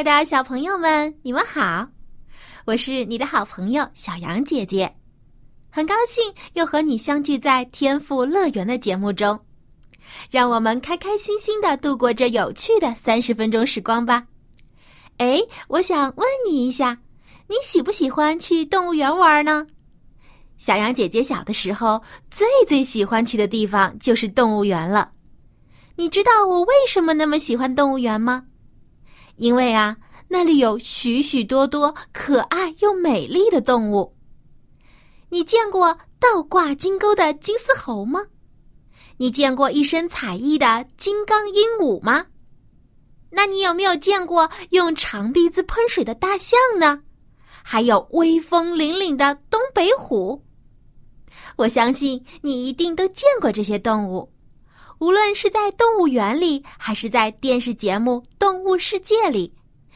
[0.00, 1.86] 爱的小朋友们，你们好，
[2.64, 4.90] 我是你的好朋友小羊姐姐，
[5.68, 9.38] 很高兴又和你相聚在天赋乐园的节目中，
[10.30, 14.24] 让我们开开心心的度过这有趣的三十分钟时光吧。
[15.18, 16.98] 哎，我想问你一下，
[17.46, 19.66] 你喜不喜欢去动物园玩呢？
[20.56, 25.10] 小羊姐姐小的时候最最喜欢去的地方就是动物园了。
[25.96, 28.46] 你知道我为什么那么喜欢动物园吗？
[29.40, 29.96] 因为啊，
[30.28, 34.14] 那里有许许多多可爱又美丽的动物。
[35.30, 38.20] 你见过倒挂金钩的金丝猴吗？
[39.16, 42.26] 你见过一身彩衣的金刚鹦鹉吗？
[43.30, 47.02] 那你有没有见过用长鼻子喷水的大象呢？
[47.62, 50.44] 还有威风凛凛的东北虎？
[51.56, 54.30] 我相信你一定都见过这些动物。
[55.00, 59.54] 无论是在动物园里，还是在电视节目《动物世界》里，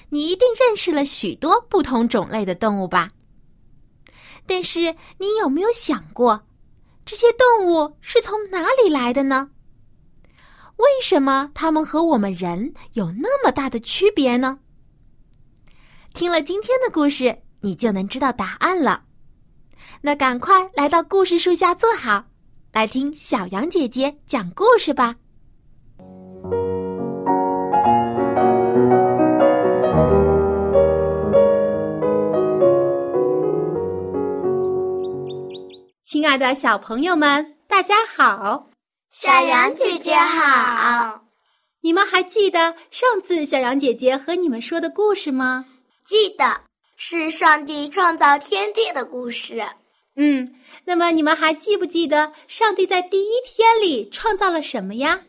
[0.08, 3.10] 你一定认识了许多不同种类的动物吧？
[4.46, 4.80] 但是
[5.18, 6.46] 你有没有想过，
[7.04, 9.50] 这些动物是从哪里来的呢？
[10.76, 14.58] 为什么它们和我们人有那么大的区别呢？
[16.14, 19.04] 听了今天的故事，你就能知道答案了。
[20.00, 22.24] 那赶快来到故事树下坐好。
[22.74, 25.14] 来听小羊姐姐讲故事吧。
[36.02, 38.68] 亲爱的小朋友们，大家好！
[39.12, 41.22] 小羊姐姐好！
[41.80, 45.64] 你们还记得上次小羊姐姐和你们说的故事吗？
[46.04, 46.62] 记得，
[46.96, 49.64] 是上帝创造天地的故事。
[50.16, 50.54] 嗯，
[50.84, 55.22] 那么你们还记不记得上帝在第一天里创造了什么呀？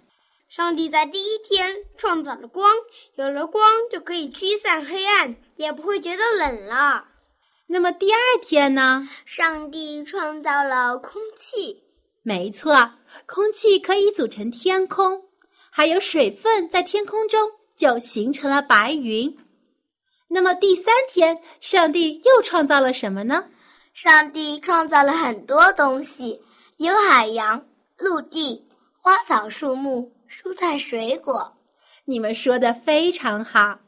[0.47, 2.71] 上帝在第一天创造了光，
[3.15, 7.05] 有了光就可以驱散黑暗，也不会觉得冷了。
[7.67, 9.09] 那么第二天呢？
[9.25, 11.83] 上帝创造了空气，
[12.21, 12.91] 没错，
[13.25, 15.23] 空气可以组成天空，
[15.71, 19.35] 还有水分在天空中就形成了白云。
[20.27, 23.45] 那么第三天，上帝又创造了什么呢？
[23.95, 26.43] 上帝创造了很多东西，
[26.79, 27.65] 有海洋、
[27.97, 31.55] 陆地、花草树木、蔬菜水果。
[32.03, 33.79] 你们说的非常好。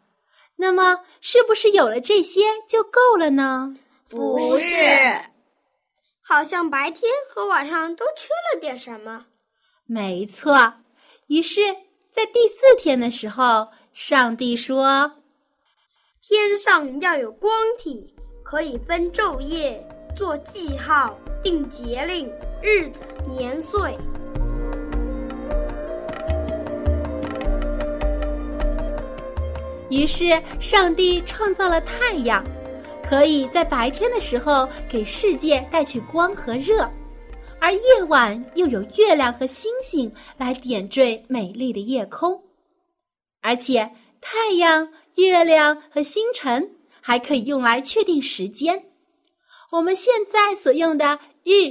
[0.56, 3.75] 那么，是不是有了这些就够了呢？
[4.07, 4.79] 不是，
[6.22, 9.25] 好像白天和晚上都缺了点什么。
[9.85, 10.74] 没错。
[11.28, 11.59] 于是，
[12.13, 15.12] 在第四天的时候，上帝说
[16.24, 19.85] ：“天上要有光体，可以分昼夜。”
[20.17, 22.28] 做记号，定节令，
[22.59, 23.95] 日子年岁。
[29.91, 32.44] 于是，上帝创造了太阳，
[33.03, 36.89] 可以在白天的时候给世界带去光和热，
[37.59, 42.41] 而夜晚又有月亮和星星来点缀美丽的夜空。
[43.41, 43.88] 而且，
[44.19, 46.67] 太阳、月亮和星辰
[47.01, 48.83] 还可以用来确定时间。
[49.69, 51.66] 我们现在所用的日、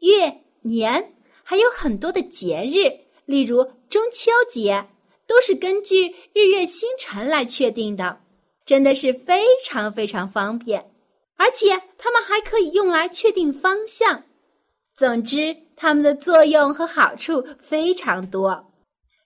[0.00, 2.88] 月、年，还有很多的节日，
[3.26, 4.88] 例如中秋节，
[5.26, 8.20] 都是根据日月星辰来确定的，
[8.64, 10.90] 真的是非常非常方便。
[11.36, 14.24] 而且它们还可以用来确定方向。
[14.96, 18.72] 总之，它们的作用和好处非常多。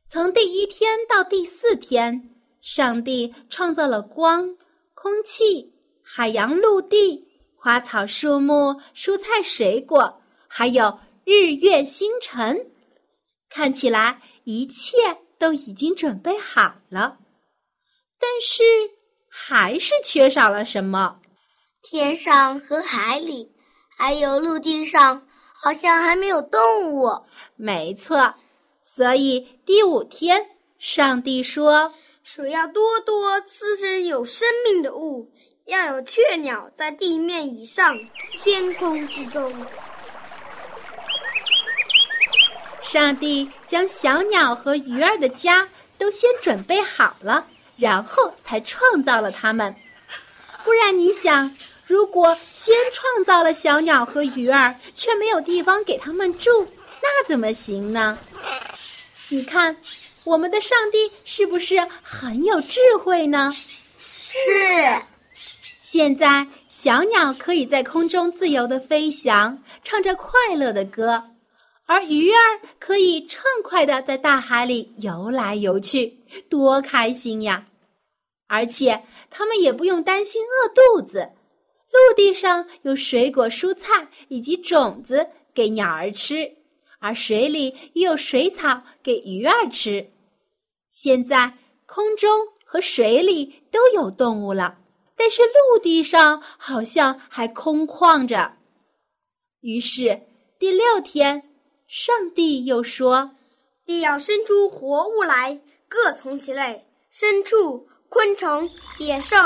[0.09, 2.31] 从第一天到第四天，
[2.61, 4.57] 上帝创造了光、
[4.95, 5.73] 空气、
[6.03, 7.25] 海洋、陆地。
[7.67, 12.71] 花草树木、蔬菜水果，还有日月星辰，
[13.51, 14.97] 看起来一切
[15.37, 17.19] 都已经准备好了，
[18.21, 18.63] 但是
[19.29, 21.21] 还是缺少了什么？
[21.83, 23.51] 天上和海里，
[23.99, 26.61] 还有陆地上，好像还没有动
[26.93, 27.11] 物。
[27.57, 28.33] 没错，
[28.85, 31.93] 所以第五天，上帝说
[32.23, 35.33] ：“水要多多滋生有生命的物。”
[35.67, 37.99] 要有雀鸟在地面以上，
[38.37, 39.53] 天空之中。
[42.81, 45.69] 上帝将小鸟和鱼儿的家
[45.99, 47.45] 都先准备好了，
[47.77, 49.75] 然后才创造了它们。
[50.65, 51.57] 不然，你想，
[51.89, 56.73] 如果先创造了小鸟和鱼儿，却没有地方给它们住，
[57.03, 58.17] 那怎么行呢？
[59.31, 59.77] 你看，
[60.23, 63.53] 我们的上帝是不是很有智慧呢？
[64.09, 65.03] 是。
[65.89, 71.23] 现在，小鸟可以在空中自由的飞翔，唱着快乐的歌，
[71.87, 76.19] 而鱼儿可以畅快的在大海里游来游去，
[76.51, 77.65] 多开心呀！
[78.49, 79.01] 而且，
[79.31, 81.31] 它们也不用担心饿肚子，
[81.93, 85.25] 陆地上有水果、蔬菜以及种子
[85.55, 86.51] 给鸟儿吃，
[86.99, 90.05] 而水里也有水草给鱼儿吃。
[90.91, 91.57] 现在，
[91.87, 94.79] 空中和水里都有动物了。
[95.17, 98.53] 但是陆地上好像还空旷着。
[99.61, 100.21] 于是
[100.59, 101.43] 第六天，
[101.89, 103.31] 上帝又说
[103.87, 108.69] ：“地要生出活物来，各从其类；牲畜、昆虫、
[108.99, 109.37] 野兽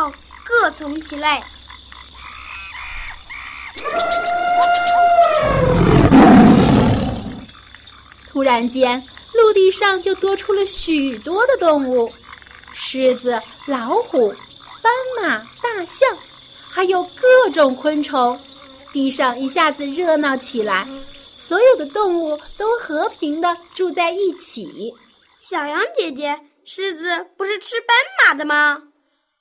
[0.44, 1.26] 各从其类。”
[8.28, 9.02] 突然间，
[9.34, 12.11] 陆地上就多出了许多的动物：
[12.73, 14.34] 狮子、老虎。
[14.82, 16.08] 斑马、大象，
[16.68, 18.38] 还有各种昆虫，
[18.92, 20.86] 地上一下子热闹起来。
[21.32, 24.92] 所有的动物都和平的住在一起。
[25.40, 28.82] 小羊姐姐，狮子不是吃斑马的吗？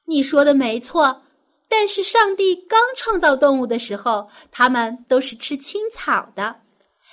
[0.05, 1.21] 你说的没错，
[1.67, 6.55] 但是上帝刚创造动物的时候，它们都是吃青草的。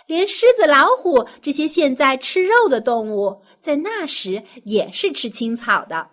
[0.06, 6.08] 连狮子、老虎这些现在吃肉的动物，在那时也是吃青草的。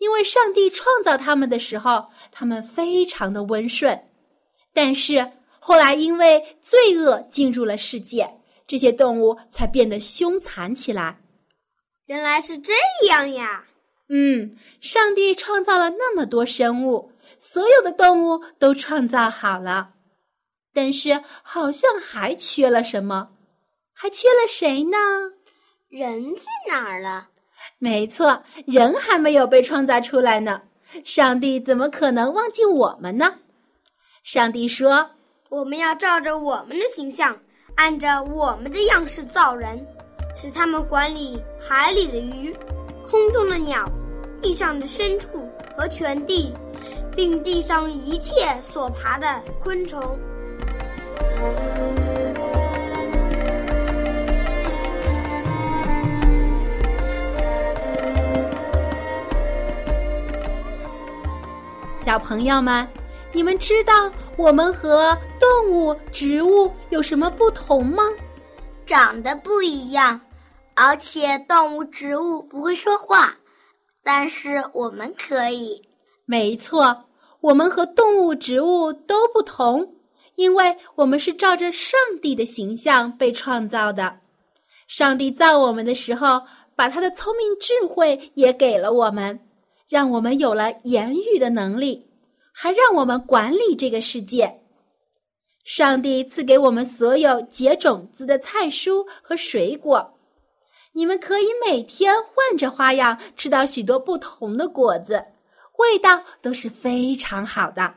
[0.00, 4.08] 因为上帝创造他们的时候，他们非常的温顺，
[4.72, 8.28] 但是后来因为罪恶进入了世界，
[8.66, 11.20] 这些动物才变得凶残起来。
[12.06, 12.72] 原来是这
[13.08, 13.66] 样呀！
[14.08, 19.90] 嗯，上帝创造了那么多生物，所有的动物都创造好了，
[20.72, 23.32] 但是好像还缺了什么，
[23.92, 24.96] 还缺了谁呢？
[25.90, 27.28] 人去哪儿了？
[27.82, 30.60] 没错，人还没有被创造出来呢。
[31.02, 33.34] 上帝怎么可能忘记我们呢？
[34.22, 35.10] 上帝说
[35.48, 37.34] ：“我们要照着我们的形象，
[37.76, 39.82] 按照我们的样式造人，
[40.36, 42.54] 使他们管理海里的鱼、
[43.08, 43.90] 空中的鸟、
[44.42, 46.52] 地上的牲畜和全地，
[47.16, 50.18] 并地上一切所爬的昆虫。”
[62.10, 62.84] 小朋友们，
[63.32, 68.02] 你们知道我们和动物、植物有什么不同吗？
[68.84, 70.20] 长得不一样，
[70.74, 73.32] 而且动物、植物不会说话，
[74.02, 75.80] 但是我们可以。
[76.26, 77.04] 没错，
[77.42, 79.94] 我们和动物、植物都不同，
[80.34, 84.18] 因为我们是照着上帝的形象被创造的。
[84.88, 86.42] 上帝造我们的时候，
[86.74, 89.38] 把他的聪明智慧也给了我们。
[89.90, 92.06] 让我们有了言语的能力，
[92.52, 94.60] 还让我们管理这个世界。
[95.64, 100.16] 上帝赐给我们所有结种子的菜蔬和水果，
[100.92, 105.24] 你们可以每天换着花样吃到许多不同的果子，
[105.78, 107.94] 味道都是非常好的。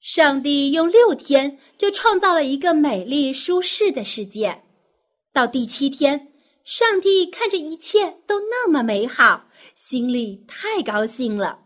[0.00, 4.64] 上帝用六天就创造了一个美丽舒适的世界，
[5.32, 6.32] 到第七天。
[6.68, 11.60] 上帝看着一切都那么美好，心里太高兴了，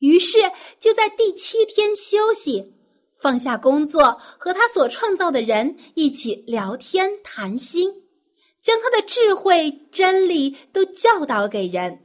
[0.00, 0.50] 于是
[0.80, 2.74] 就在第七天休息，
[3.20, 7.88] 放下工作，和他所创造的人一起聊天谈心，
[8.60, 12.00] 将他的智慧真理都教导给人。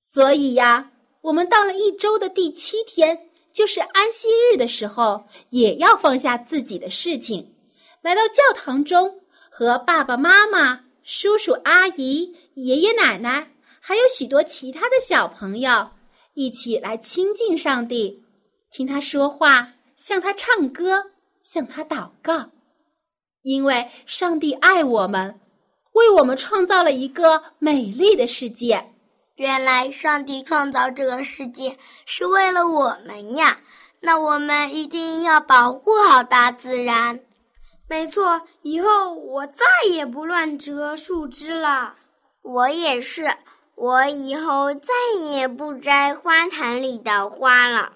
[0.00, 7.54] 所以呀，我们到了一周的第七天，就是安息日的时候，也要放下自己的事情，
[8.00, 9.20] 来到教堂中
[9.50, 10.87] 和爸爸妈妈。
[11.10, 13.50] 叔叔、阿姨、爷爷奶奶，
[13.80, 15.88] 还有许多其他的小朋友，
[16.34, 18.22] 一起来亲近上帝，
[18.70, 21.12] 听他说话，向他唱歌，
[21.42, 22.50] 向他祷告。
[23.40, 25.40] 因为上帝爱我们，
[25.92, 28.92] 为我们创造了一个美丽的世界。
[29.36, 33.58] 原来上帝创造这个世界是为了我们呀！
[34.00, 37.20] 那我们一定要保护好大自然。
[37.88, 41.94] 没错，以后我再也不乱折树枝了。
[42.42, 43.26] 我也是，
[43.74, 44.92] 我以后再
[45.22, 47.94] 也不摘花坛里的花了。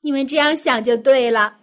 [0.00, 1.58] 你们这样想就对了。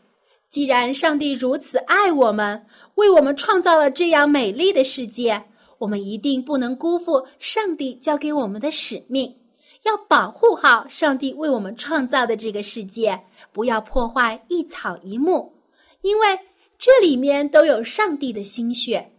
[0.49, 5.43] 既然上帝如此爱我们，为我们创造了这样美丽的世界，
[5.79, 9.35] 我们一定不能辜负上帝交给我们的使命，
[9.83, 15.53] 要保护好上帝为我们创造的这个世界，不要破坏一草一木，
[16.01, 16.39] 因为
[16.79, 19.12] 这里面都有上帝的心血。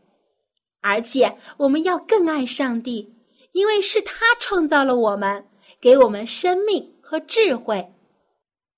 [0.81, 3.15] 而且，我们要更爱上帝，
[3.53, 5.45] 因为是他创造了我们，
[5.79, 7.93] 给我们生命和智慧。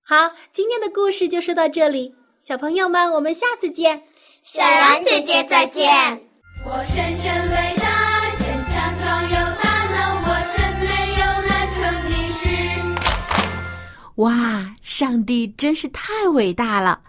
[0.05, 2.13] 好，今天的故事就说到这里，
[2.43, 4.03] 小朋友们，我们下次见。
[4.43, 5.89] 小羊姐姐再见。
[6.65, 10.89] 我深深伟大，真强壮有大能，我深没
[11.21, 11.79] 有难成
[12.11, 12.43] 的事。
[14.17, 17.01] 哇，上帝真是太伟大了！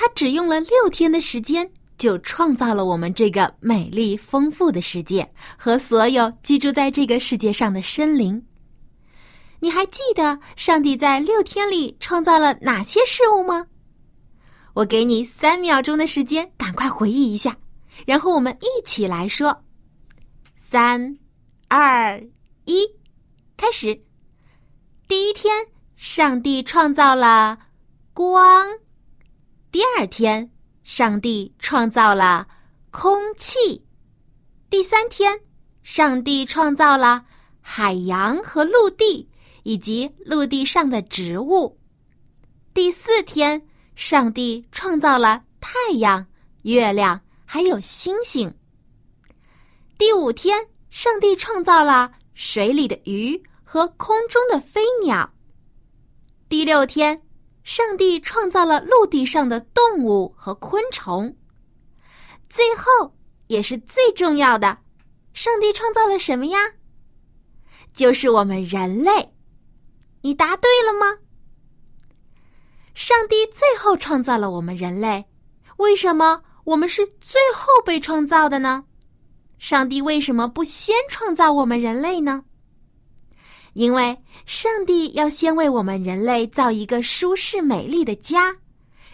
[0.00, 8.42] 他只用了六天的时间，就创造了我们这个美丽丰富的世界和所有居住在这个世界上的生灵。
[9.58, 13.66] 你还记得上帝在六天里创造了哪些事物吗？
[14.72, 17.54] 我给你三秒钟的时间，赶快回忆一下，
[18.06, 19.54] 然后我们一起来说：
[20.56, 21.14] 三、
[21.68, 22.18] 二、
[22.64, 22.88] 一，
[23.54, 24.00] 开始。
[25.06, 27.58] 第一天，上帝创造了
[28.14, 28.66] 光；
[29.72, 30.50] 第二天，
[30.82, 32.48] 上帝创造了
[32.90, 33.80] 空气；
[34.68, 35.40] 第三天，
[35.84, 37.24] 上帝创造了
[37.60, 39.30] 海洋和陆地
[39.62, 41.78] 以及陆地上的植物；
[42.74, 46.26] 第四天，上帝创造了太阳、
[46.62, 48.52] 月亮，还有星星。
[49.96, 55.32] 第五天，上帝创造了水里的鱼和空中的飞鸟。
[56.48, 57.22] 第六天，
[57.62, 61.36] 上帝创造了陆地上的动物和昆虫。
[62.48, 63.14] 最后，
[63.46, 64.78] 也是最重要的，
[65.34, 66.58] 上帝创造了什么呀？
[67.92, 69.34] 就是我们人类。
[70.22, 71.18] 你答对了吗？
[72.94, 75.26] 上帝最后创造了我们人类，
[75.76, 78.84] 为什么我们是最后被创造的呢？
[79.58, 82.44] 上帝为什么不先创造我们人类呢？
[83.72, 88.56] 因为上帝要先为我们人类造一个舒适美丽的家，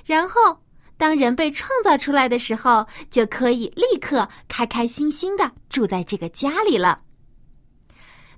[0.04, 0.58] 然后
[0.96, 7.02] 当人被创造出来的时候，就可以立刻开开心心的住在这个家里了。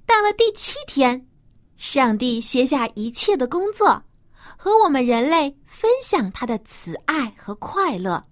[0.06, 1.26] 到了第七天，
[1.76, 4.02] 上帝歇下一切的工作。
[4.60, 8.24] 和我们人类分享他的慈爱和快乐。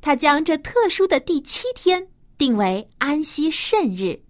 [0.00, 2.06] 他将这特殊的第七天
[2.38, 4.22] 定为安息圣日，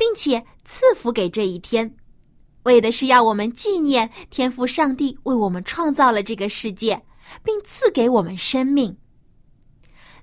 [0.00, 1.94] 并且赐福给这一天，
[2.62, 7.04] 为的是要我们纪念天父上帝为我们创造了这个世界，
[7.44, 8.96] 并赐给我们生命。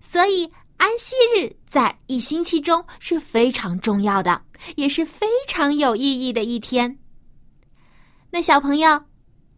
[0.01, 4.41] 所以，安息日在一星期中是非常重要的，
[4.75, 6.97] 也是非常有意义的一天。
[8.31, 9.05] 那小朋友。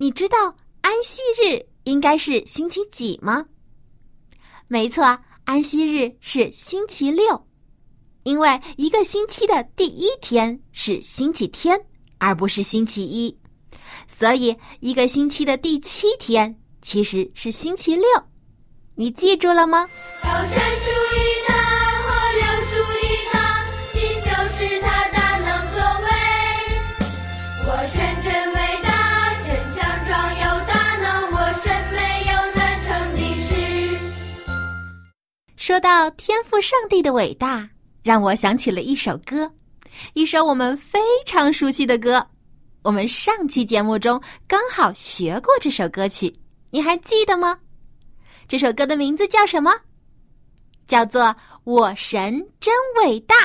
[0.02, 3.46] 你知道安息日应该是星期几吗？
[4.70, 5.04] 没错，
[5.44, 7.46] 安息日是星期六，
[8.24, 11.80] 因为一个星期的第一天是星期天，
[12.18, 13.38] 而不是星期一，
[14.08, 18.06] 所以一个星期的第七天其实是星期六。
[18.96, 19.88] 你记住了吗？
[20.22, 21.54] 高山属于他，
[22.04, 26.08] 河流属于他，星宿是他大能作为。
[27.66, 33.48] 我神真伟大，真强壮有大能，我神没有难成的事
[35.56, 37.70] 说到天赋上帝的伟大，
[38.04, 39.52] 让我想起了一首歌，
[40.14, 42.26] 一首我们非常熟悉的歌。
[42.82, 46.34] 我们上期节目中刚好学过这首歌曲，
[46.72, 47.58] 你还记得吗？
[48.48, 49.72] 这首歌的名字叫什么？
[50.88, 51.24] 叫做
[51.66, 53.36] 《我神真伟大》。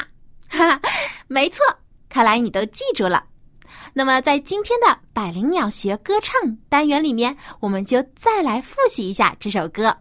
[0.48, 0.80] 哈哈，
[1.26, 1.62] 没错，
[2.08, 3.24] 看来你都记住了。
[3.92, 9.94] 那么，在今天的百灵鸟学歌唱单元里面，我们就再来复习一下这首歌。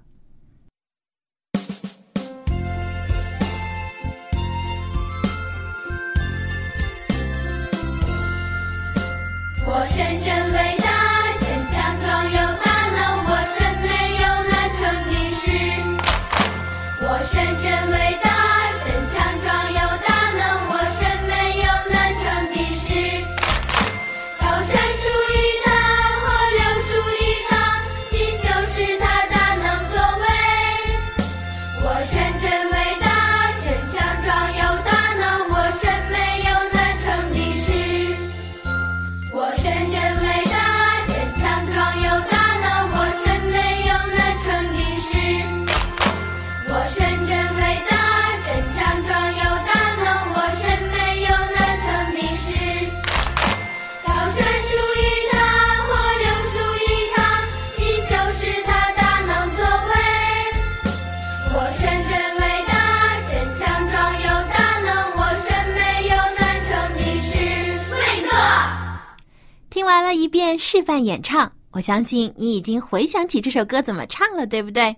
[70.58, 74.96] 示范演唱，我相信你已经回想起这首歌怎么唱了，对不对？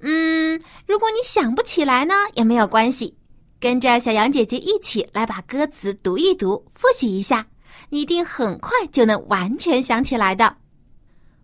[0.00, 3.16] 嗯，如果你想不起来呢，也没有关系，
[3.58, 7.46] 跟着小羊姐姐一起来把歌词读一读，复习一下，
[7.88, 10.54] 你一定很快就能完全想起来的。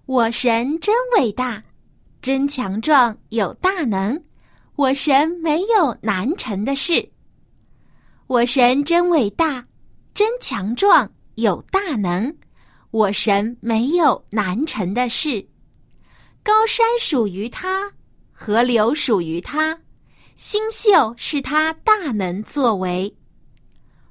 [0.07, 1.63] 我神真伟大，
[2.21, 4.21] 真强壮，有大能，
[4.77, 7.09] 我神没有难成的事。
[8.27, 9.65] 我神真伟大，
[10.13, 12.35] 真强壮，有大能，
[12.93, 15.45] 我神没有难成的事。
[16.43, 17.93] 高山属于他。
[18.35, 19.79] 河流属于他，
[20.37, 23.17] 星宿是他大能作为。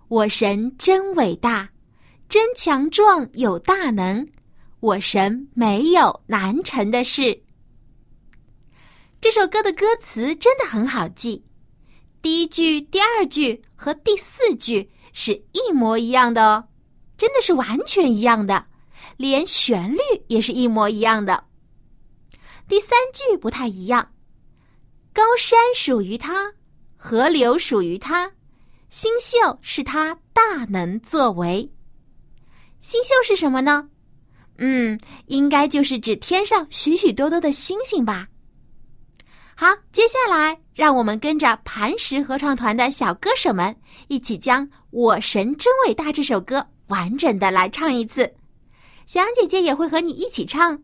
[0.07, 1.69] 我神真伟大，
[2.29, 4.25] 真强壮，有大能。
[4.79, 7.43] 我神没有难成的事。
[9.19, 11.43] 这首歌的歌词真的很好记，
[12.21, 16.69] 第一句、第二句和第四句是一模一样的哦，
[17.17, 18.65] 真的是完全一样的，
[19.21, 21.43] 连旋律也是一模一样的。
[22.67, 24.11] 第三句不太一样。
[25.13, 26.51] 高山属于他，
[26.97, 28.31] 河流属于他，
[28.89, 31.69] 星宿是他大能作为。
[32.79, 33.87] 星宿是什么呢？
[34.57, 38.27] 嗯，应该就是指天上许许多多的星星吧。
[39.55, 43.75] 好，接下来让我们跟着磐石合唱团的小歌手们
[44.07, 48.33] 一起将《我神真伟大》这首歌完整的来唱一次。
[49.11, 50.79] 小羊姐姐也会和你一起唱，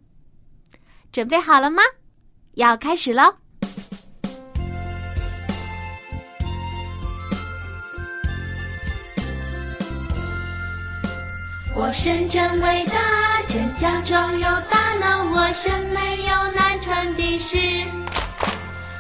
[1.14, 1.82] 准备好了吗？
[2.56, 3.36] 要开始喽！
[11.74, 17.58] 我神真伟大，真强壮有大能，我身没有难成的事。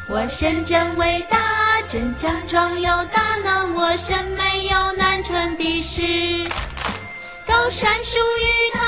[0.08, 6.67] 我神真伟大，真强壮有大能，我身没有难成的事。
[7.58, 8.80] 高山属于他，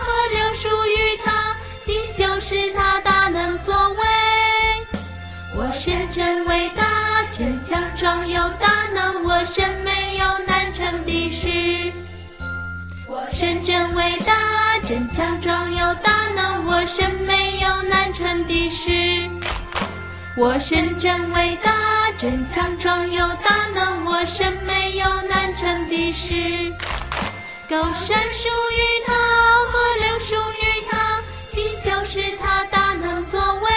[0.00, 3.98] 河流属于他，星宿是他大能作为。
[5.54, 11.92] 我神真伟大，真强壮有大能，我神没有难成的事。
[13.06, 19.30] 我神真伟大，真强壮有大能，我神没有难成的事。
[20.34, 26.74] 我神真伟大，真强壮有大能，我神没有难成的事。
[27.68, 29.14] 高山属于他，
[29.66, 33.70] 河流属于他，星宿是他大能作为。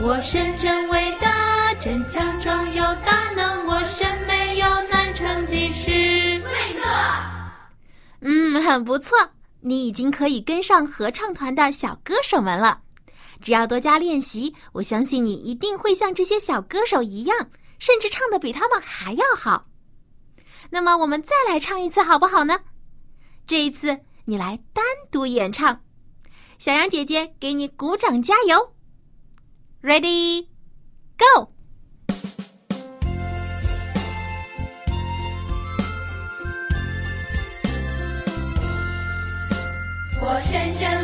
[0.00, 6.42] 我神真伟大，真强壮有大能，我身没有难成的事。
[8.20, 9.16] 嗯，很不错，
[9.60, 12.78] 你已经可以跟上合唱团的小歌手们了。
[13.40, 17.36] 只要多加练习，我相信你一定会像这些小歌手一样，
[17.78, 19.64] 甚至唱的比他们还要好。
[20.74, 22.60] 那么，我们再来唱一次好不好呢？
[23.46, 25.82] 这一次你来单独演唱，
[26.58, 28.72] 小羊姐姐给你鼓掌加油。
[29.82, 30.46] Ready,
[31.18, 31.52] go！
[40.22, 41.01] 我深深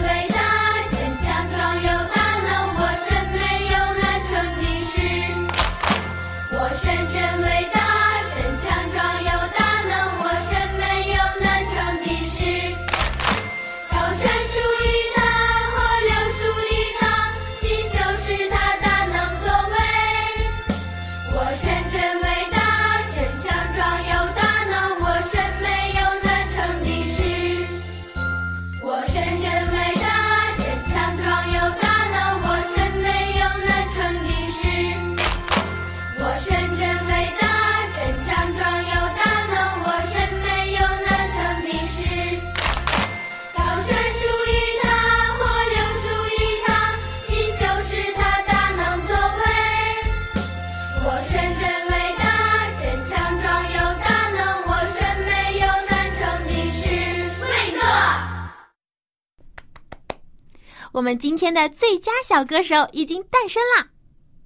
[60.99, 63.87] 我们今天的最佳小歌手已经诞生啦！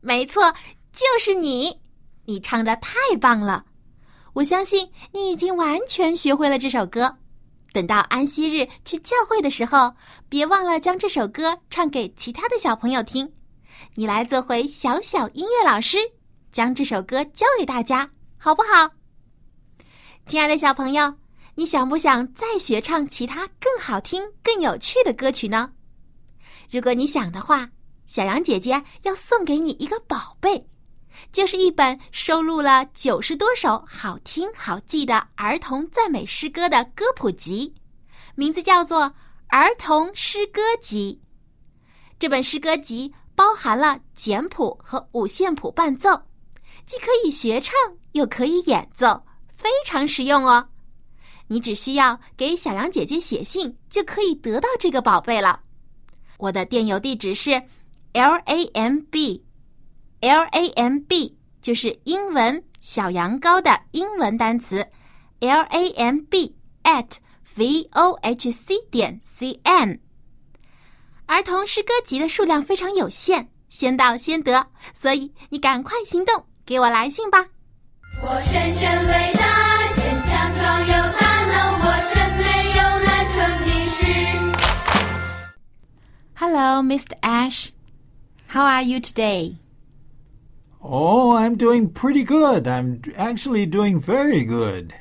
[0.03, 0.55] 没错，
[0.93, 1.81] 就是你！
[2.27, 3.65] 你唱的太棒了，
[4.35, 7.17] 我相信你已经完全学会了这首歌。
[7.73, 9.95] 等到安息日去教会的时候，
[10.29, 13.33] 别忘了将这首歌唱给其他的小朋友听。
[13.95, 15.97] 你来做回小小音乐老师，
[16.53, 18.91] 将这首歌教给大家，好不好？
[20.27, 21.15] 亲爱的小朋友，
[21.55, 25.73] 你想不想再学唱其他更好听、更有趣的歌曲呢？
[26.73, 27.69] 如果你想的话，
[28.07, 30.67] 小羊姐姐要送给你一个宝贝，
[31.31, 37.75] 就是一本收录了九十多首好听好记的儿童赞美诗歌的歌谱集，
[38.37, 39.03] 名字叫做
[39.49, 41.21] 《儿童诗歌集》。
[42.19, 46.23] 这本诗歌集包含了简谱和五线谱伴奏，
[46.87, 47.75] 既可以学唱，
[48.13, 50.67] 又可以演奏，非常实用哦。
[51.49, 55.62] 你只需要给小羊姐姐写信，就可以得到这个宝贝了。
[56.43, 57.51] 我的电邮地址是
[58.13, 59.45] l a m b
[60.21, 64.85] l a m b，就是英文小羊羔的英文单词
[65.39, 67.07] l a m b at
[67.55, 70.01] v o h c 点 c n。
[71.27, 77.47] 儿童诗歌集的数量非常有限，先到先得，所以你赶快行动，给我来信吧。
[78.21, 79.62] 我深深伟大，
[86.52, 87.14] Hello, Mr.
[87.24, 87.72] Ash.
[88.48, 89.58] How are you today?
[90.82, 92.68] Oh, I'm doing pretty good.
[92.68, 94.94] I'm actually doing very good.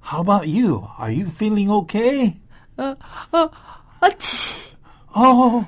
[0.00, 0.86] How about you?
[0.98, 2.36] Are you feeling okay?
[2.76, 2.96] 呃
[3.30, 3.50] 呃
[4.00, 4.52] 呃嚏
[5.14, 5.64] Oh,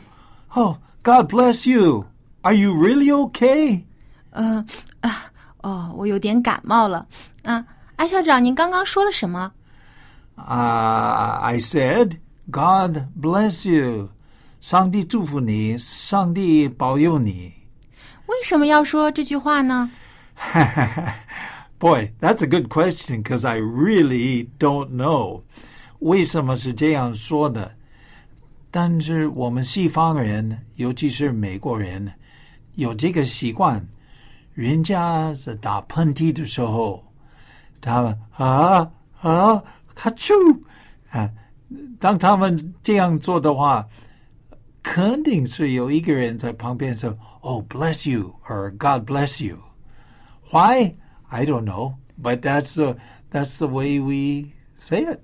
[0.54, 2.04] oh, God bless you.
[2.42, 3.84] Are you really okay?
[4.30, 4.64] 呃
[5.00, 7.06] 啊哦，我有点感冒了。
[7.42, 7.64] 啊，
[7.96, 9.52] 艾校长，您刚刚说了什么？
[10.36, 12.18] Uh, I said,
[12.51, 14.09] God bless you.
[14.59, 17.53] 上帝祝福你，上帝保佑你。
[18.27, 19.91] 为什么要说这句话呢？
[21.79, 25.41] Boy, that's a good question because I really don't know.
[25.99, 27.75] 为什么是这样说的？
[28.71, 32.13] 但是我们西方人，尤其是美国人，
[32.75, 33.85] 有这个习惯，
[34.53, 37.03] 人家是打喷嚏的时候，
[37.81, 40.33] 他们啊啊哈啾
[41.11, 41.29] 啊，
[41.99, 43.87] 当他们这样做的话，
[44.81, 49.57] 肯定是有一个人在旁边说：“Oh, bless you” or “God bless you”。
[50.51, 50.95] Why?
[51.29, 52.97] I don't know, but that's the
[53.31, 55.19] that's the way we say it.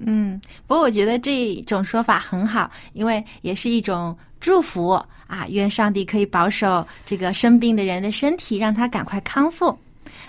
[0.00, 4.90] 嗯，不过我觉得这种说法很好，因为也是一种祝福
[5.26, 9.78] 啊，愿上帝可以保守这个生病的人的身体，让他赶快康复。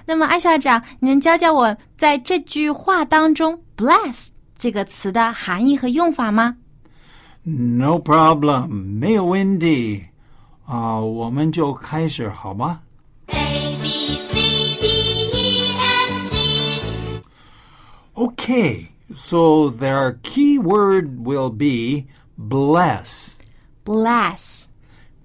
[0.06, 4.28] 那么，艾校长，你能教教我在这句话当中 “bless”
[4.59, 6.57] 这个词的含义和用法吗？
[7.43, 10.07] No problem，没有问题。
[10.67, 12.81] 啊、我们就开始好吗
[13.27, 14.87] A B C D
[15.33, 17.21] E F G
[18.15, 22.07] Okay, so their key word will be
[22.39, 23.37] bless.
[23.85, 24.69] bless,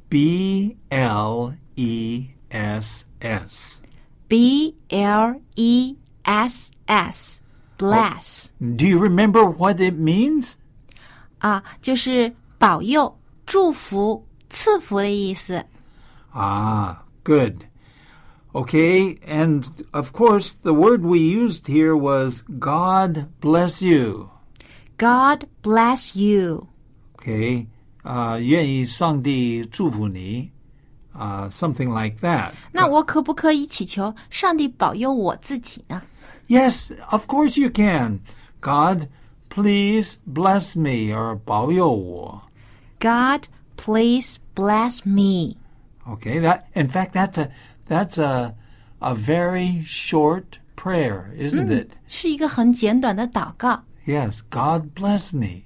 [0.10, 3.82] B L E S S.
[4.28, 7.40] b l e s s,
[7.78, 10.54] bless、 Do you remember what it means?
[11.40, 15.66] 啊，就是保佑、祝福、赐福的意思。
[16.34, 17.66] Ah, good.
[18.52, 24.32] Okay, and of course, the word we used here was God bless you.
[24.98, 26.68] God bless you.
[27.18, 27.68] Okay,
[28.04, 30.52] uh, 愿意上帝祝福你,
[31.16, 32.52] uh, something like that.
[32.72, 36.02] 那我可不可以祈求上帝保佑我自己呢？
[36.48, 38.22] Yes, of course you can.
[38.62, 39.08] God,
[39.50, 42.42] please bless me or 保佑我.
[43.00, 45.58] God, please bless me.
[46.08, 47.50] Okay, that in fact that's a
[47.88, 48.56] that's a
[49.00, 51.92] a very short prayer, isn't it?
[52.08, 53.84] 是一个很简短的祷告。
[54.06, 55.66] Yes, God bless me.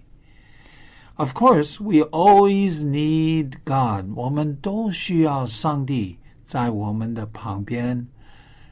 [1.15, 4.11] Of course, we always need God.
[4.15, 8.07] 我们都需要上帝在我们的旁边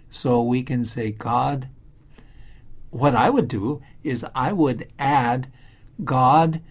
[0.09, 1.67] so we can say God.
[2.95, 5.47] What I would do is I would add
[6.03, 6.61] God,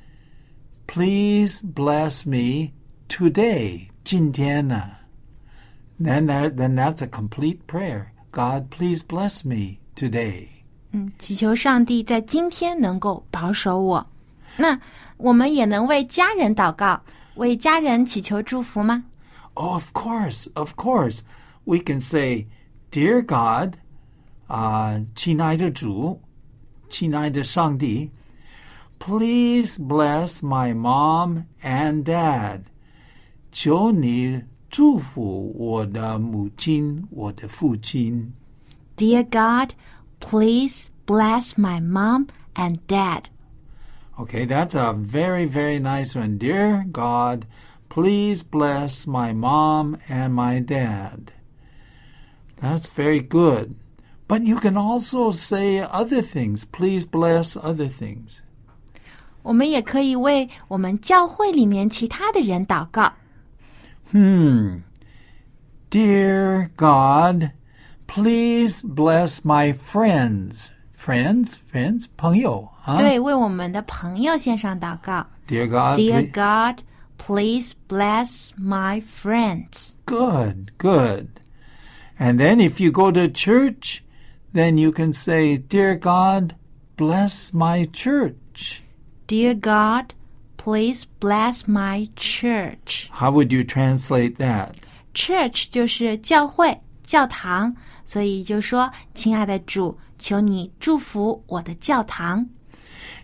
[0.87, 2.72] please bless me
[3.09, 3.88] today.
[4.04, 4.96] 今天呢
[5.98, 8.12] Then that, then that's a complete prayer.
[8.33, 10.48] God, please bless me today.
[10.92, 14.06] 嗯，祈求上帝在今天能够保守我。
[14.56, 14.80] 那
[15.16, 17.02] 我们也能为家人祷告，
[17.37, 19.04] 为家人祈求祝福吗？
[19.54, 21.20] Oh, of course, of course.
[21.64, 22.46] We can say,
[22.90, 23.74] Dear God,
[24.48, 26.20] uh, 亲爱的主,
[26.88, 28.11] 亲爱的上帝,
[28.98, 32.62] please bless my mom and dad.
[33.52, 38.33] 求你祝福我的母亲，我的父亲。
[38.96, 39.74] Dear God,
[40.20, 43.24] please bless my mom and dad.
[44.18, 46.37] Okay, that's a very, very nice one.
[46.37, 47.46] Dear God,
[47.88, 51.33] please bless my mom and my dad.
[52.61, 53.74] That's very good.
[54.28, 56.64] But you can also say other things.
[56.64, 58.38] Please bless other things.
[59.42, 63.12] 我们也可以为我们教会里面其他的人祷告。
[64.12, 64.83] Hmm.
[65.90, 67.50] Dear God,
[68.06, 70.68] please bless my friends.
[70.94, 72.98] friends, friends, 朋友啊。
[72.98, 75.26] 对，为我们的朋友献上祷告。
[75.48, 76.83] Dear God, Dear please- God,
[77.16, 79.92] please bless my friends.
[80.06, 81.28] good, good.
[82.18, 84.00] And then if you go to church,
[84.54, 86.54] then you can say, Dear God,
[86.96, 88.83] bless my church.
[89.26, 90.14] Dear God,
[90.56, 93.09] please bless my church.
[93.12, 94.74] How would you translate that?
[95.14, 102.46] Church 就是教会、教堂，所以就说：“亲爱的主，求你祝福我的教堂。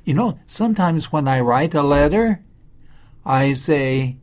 [0.04, 2.38] You know, sometimes when I write a letter,
[3.22, 4.16] I say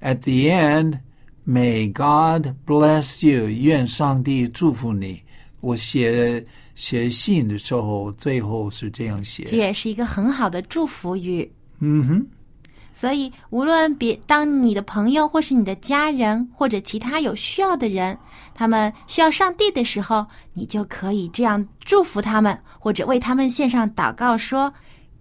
[0.00, 1.00] at the end,
[1.46, 3.48] May God bless you.
[3.48, 5.24] 愿上帝祝福你。
[5.61, 6.45] 我写
[6.75, 9.57] 写信的时候，最后是这样写这。
[9.57, 11.51] 也是一个很好的祝福语。
[11.79, 12.25] 嗯哼，
[12.93, 18.17] 所以，无论别当你的朋友或是你的家人或者其他有需要的人，
[18.53, 24.73] 他们需要上帝的时候，你就可以这样祝福他们，或者为他们献上祷告，说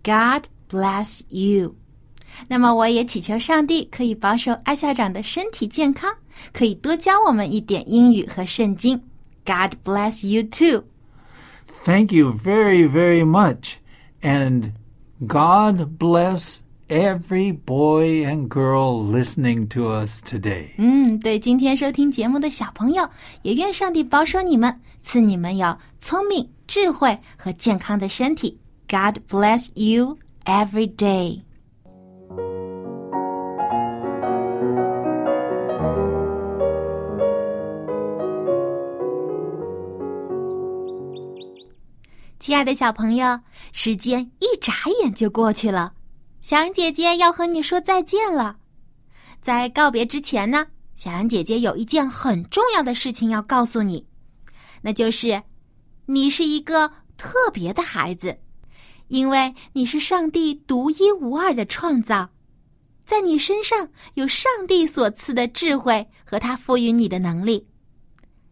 [0.03, 1.75] “God bless you”。
[2.47, 6.13] 那么，我也祈求上帝可以保守艾校长的身体健康，
[6.53, 9.01] 可以多教我们一点英语和圣经。
[9.48, 10.84] God bless you too。
[11.86, 13.78] Thank you very, very much.
[14.22, 14.72] And
[15.26, 20.70] God bless every boy and girl listening to us today.
[20.78, 23.10] 嗯，对，今天收听节目的小朋友，
[23.42, 28.60] 也愿上帝保守你们，赐你们有聪明、智慧和健康的身体。
[28.88, 31.42] God bless you every day。
[42.49, 43.41] 亲爱的小朋友，
[43.73, 45.93] 时间一眨眼就过去了，
[46.41, 48.57] 小羊姐姐要和你说再见了。
[49.43, 54.07] 在告别之前呢，小羊姐姐有一件很重要的事情要告诉你，
[54.81, 55.43] 那就是
[56.07, 58.35] 你是一个特别的孩子，
[59.09, 62.31] 因为你是上帝独一无二的创造，
[63.05, 67.69] 在你身上有上帝所赐的智慧和他赋予你的能力。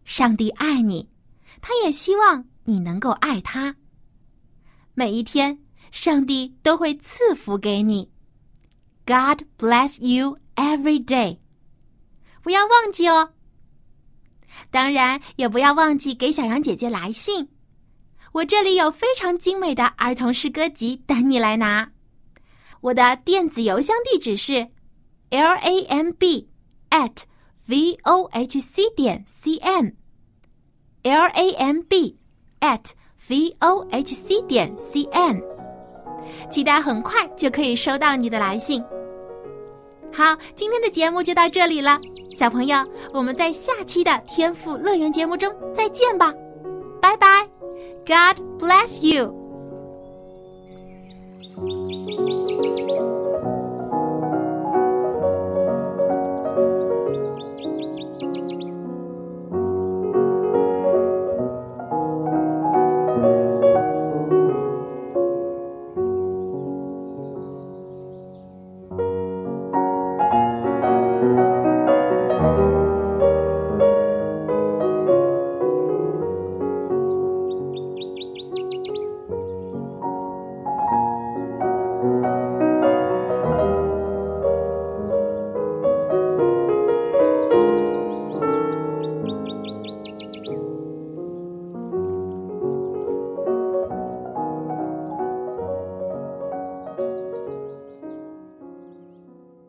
[0.05, 1.09] 上帝爱你，
[1.61, 3.75] 他也希望你能够爱他。
[4.99, 5.59] 每一天，
[5.91, 8.09] 上帝都会赐福给你。
[9.05, 11.37] God bless you every day。
[12.41, 13.33] 不要忘记哦。
[14.71, 17.49] 当然，也不要忘记给小羊姐姐来信。
[18.31, 21.91] 我这里有非常精美的儿童诗歌集等你来拿。
[22.81, 24.69] 我的电子邮箱地址是
[25.29, 26.49] l a m b
[26.89, 27.21] at
[27.67, 29.95] v o h c 点 c n
[31.03, 32.17] l a m b
[32.61, 32.93] at
[33.27, 35.41] v o h c 点 c n。
[36.49, 38.83] 期待很快就可以收到你的来信。
[40.11, 41.99] 好，今天的节目就到这里了，
[42.37, 42.77] 小朋友，
[43.13, 46.33] 我们在下期的天赋乐园节目中再见吧，
[47.01, 47.47] 拜拜
[48.05, 49.46] ，God bless you。